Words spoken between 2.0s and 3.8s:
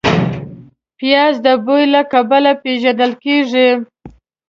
کبله پېژندل کېږي